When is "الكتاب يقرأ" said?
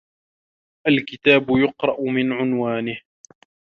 0.87-2.01